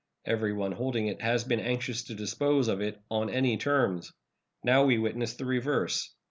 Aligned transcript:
Everyone 0.25 0.71
holding 0.71 1.05
it 1.05 1.21
has 1.21 1.43
been 1.43 1.59
anxious 1.59 2.01
to 2.05 2.15
dispose 2.15 2.67
of 2.67 2.81
it 2.81 2.99
on 3.11 3.29
any 3.29 3.55
terms. 3.55 4.11
Now 4.63 4.83
we 4.83 4.97
witness 4.97 5.35
the 5.35 5.45
reverse. 5.45 6.15